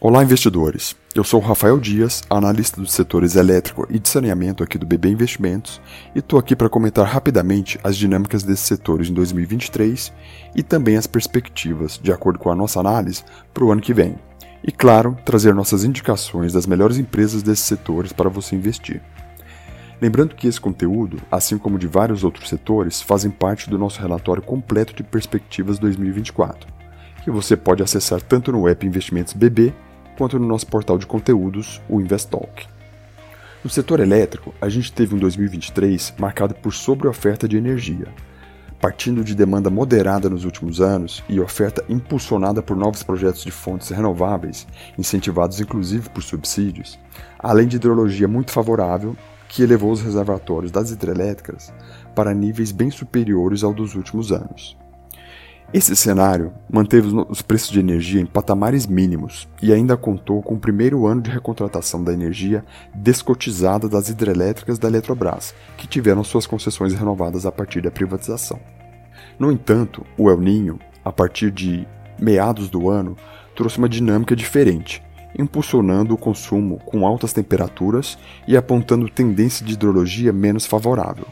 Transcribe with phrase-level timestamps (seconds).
[0.00, 0.94] Olá, investidores.
[1.12, 5.80] Eu sou Rafael Dias, analista dos setores elétrico e de saneamento aqui do BB Investimentos,
[6.14, 10.12] e estou aqui para comentar rapidamente as dinâmicas desses setores em 2023
[10.54, 14.14] e também as perspectivas, de acordo com a nossa análise, para o ano que vem.
[14.62, 19.02] E, claro, trazer nossas indicações das melhores empresas desses setores para você investir.
[20.00, 24.44] Lembrando que esse conteúdo, assim como de vários outros setores, fazem parte do nosso relatório
[24.44, 26.72] completo de perspectivas 2024,
[27.24, 29.74] que você pode acessar tanto no app Investimentos BB
[30.18, 32.66] quanto no nosso portal de conteúdos, o Investalk.
[33.62, 38.08] No setor elétrico, a gente teve um 2023 marcado por sobreoferta de energia.
[38.80, 43.90] Partindo de demanda moderada nos últimos anos e oferta impulsionada por novos projetos de fontes
[43.90, 44.66] renováveis,
[44.98, 46.98] incentivados inclusive por subsídios,
[47.38, 49.16] além de hidrologia muito favorável
[49.48, 51.72] que elevou os reservatórios das hidrelétricas
[52.14, 54.76] para níveis bem superiores ao dos últimos anos.
[55.72, 60.58] Esse cenário manteve os preços de energia em patamares mínimos e ainda contou com o
[60.58, 66.94] primeiro ano de recontratação da energia descotizada das hidrelétricas da Eletrobras, que tiveram suas concessões
[66.94, 68.58] renovadas a partir da privatização.
[69.38, 71.86] No entanto, o El Ninho, a partir de
[72.18, 73.14] meados do ano,
[73.54, 75.02] trouxe uma dinâmica diferente,
[75.38, 81.26] impulsionando o consumo com altas temperaturas e apontando tendência de hidrologia menos favorável.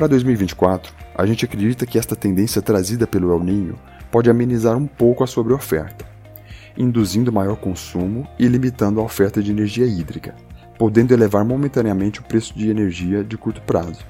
[0.00, 3.74] Para 2024, a gente acredita que esta tendência trazida pelo El Ninho
[4.10, 6.06] pode amenizar um pouco a sobreoferta,
[6.74, 10.34] induzindo maior consumo e limitando a oferta de energia hídrica,
[10.78, 14.02] podendo elevar momentaneamente o preço de energia de curto prazo.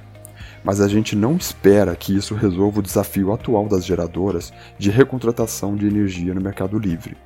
[0.62, 5.74] Mas a gente não espera que isso resolva o desafio atual das geradoras de recontratação
[5.74, 7.16] de energia no mercado livre.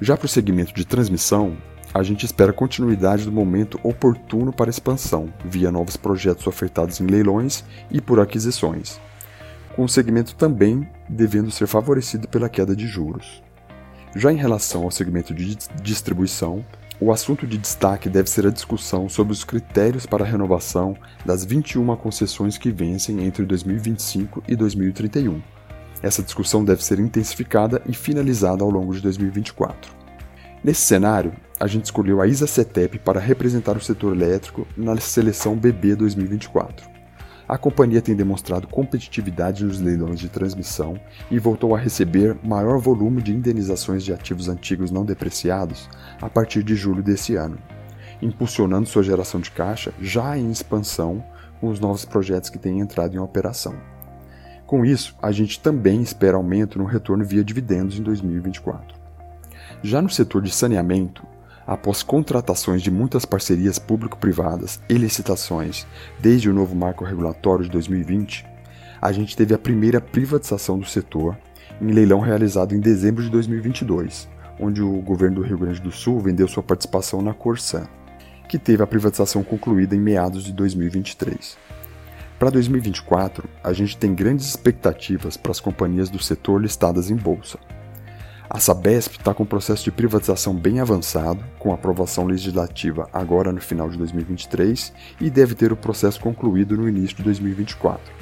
[0.00, 1.56] Já para o segmento de transmissão,
[1.92, 7.64] a gente espera continuidade do momento oportuno para expansão, via novos projetos ofertados em leilões
[7.90, 9.00] e por aquisições,
[9.74, 13.42] com o segmento também devendo ser favorecido pela queda de juros.
[14.14, 16.64] Já em relação ao segmento de distribuição,
[17.00, 21.44] o assunto de destaque deve ser a discussão sobre os critérios para a renovação das
[21.44, 25.40] 21 concessões que vencem entre 2025 e 2031.
[26.02, 30.00] Essa discussão deve ser intensificada e finalizada ao longo de 2024.
[30.62, 35.96] Nesse cenário, a gente escolheu a ISA-CETEP para representar o setor elétrico na seleção BB
[35.96, 36.86] 2024.
[37.48, 41.00] A companhia tem demonstrado competitividade nos leilões de transmissão
[41.30, 45.88] e voltou a receber maior volume de indenizações de ativos antigos não depreciados
[46.20, 47.58] a partir de julho desse ano,
[48.20, 51.24] impulsionando sua geração de caixa já em expansão
[51.58, 53.74] com os novos projetos que têm entrado em operação.
[54.66, 58.99] Com isso, a gente também espera aumento no retorno via dividendos em 2024.
[59.82, 61.26] Já no setor de saneamento,
[61.66, 65.86] após contratações de muitas parcerias público-privadas e licitações
[66.18, 68.46] desde o novo marco regulatório de 2020,
[69.00, 71.36] a gente teve a primeira privatização do setor
[71.80, 76.20] em leilão realizado em dezembro de 2022, onde o governo do Rio Grande do Sul
[76.20, 77.86] vendeu sua participação na Corsan,
[78.48, 81.56] que teve a privatização concluída em meados de 2023.
[82.38, 87.58] Para 2024, a gente tem grandes expectativas para as companhias do setor listadas em bolsa.
[88.52, 93.60] A Sabesp está com o processo de privatização bem avançado, com aprovação legislativa agora no
[93.60, 98.12] final de 2023 e deve ter o processo concluído no início de 2024.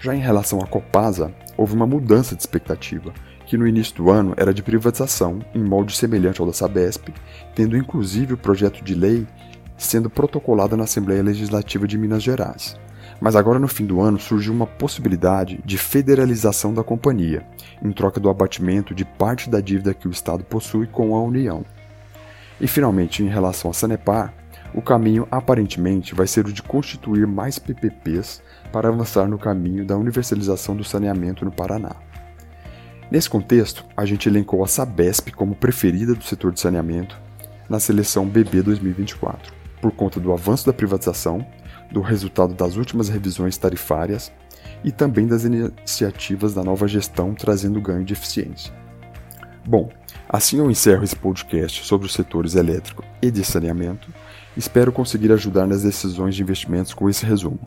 [0.00, 3.14] Já em relação à Copasa, houve uma mudança de expectativa,
[3.46, 7.14] que no início do ano era de privatização, em molde semelhante ao da Sabesp,
[7.54, 9.28] tendo inclusive o projeto de lei
[9.78, 12.76] sendo protocolado na Assembleia Legislativa de Minas Gerais.
[13.20, 17.46] Mas agora no fim do ano surgiu uma possibilidade de federalização da companhia,
[17.82, 21.64] em troca do abatimento de parte da dívida que o Estado possui com a União.
[22.60, 24.32] E finalmente, em relação à Sanepar,
[24.74, 29.96] o caminho aparentemente vai ser o de constituir mais PPPs para avançar no caminho da
[29.96, 31.96] universalização do saneamento no Paraná.
[33.10, 37.18] Nesse contexto, a gente elencou a Sabesp como preferida do setor de saneamento
[37.68, 41.46] na seleção BB 2024, por conta do avanço da privatização
[41.90, 44.32] do resultado das últimas revisões tarifárias
[44.84, 48.72] e também das iniciativas da nova gestão trazendo ganho de eficiência.
[49.66, 49.90] Bom,
[50.28, 54.08] assim eu encerro esse podcast sobre os setores elétrico e de saneamento.
[54.56, 57.58] Espero conseguir ajudar nas decisões de investimentos com esse resumo.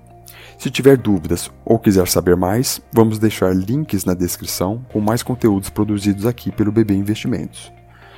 [0.58, 5.70] Se tiver dúvidas ou quiser saber mais, vamos deixar links na descrição com mais conteúdos
[5.70, 7.72] produzidos aqui pelo BB Investimentos.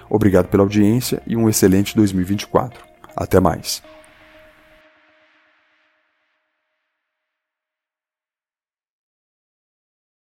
[0.09, 2.83] Obrigado pela audiência e um excelente 2024.
[3.15, 3.81] Até mais!